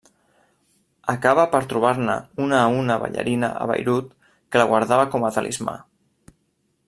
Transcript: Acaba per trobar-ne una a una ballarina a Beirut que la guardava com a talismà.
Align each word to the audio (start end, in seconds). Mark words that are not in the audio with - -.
Acaba 1.13 1.43
per 1.55 1.59
trobar-ne 1.73 2.15
una 2.45 2.55
a 2.61 2.71
una 2.77 2.97
ballarina 3.05 3.51
a 3.65 3.69
Beirut 3.73 4.09
que 4.55 4.63
la 4.63 4.67
guardava 4.73 5.07
com 5.17 5.27
a 5.29 5.33
talismà. 5.37 5.77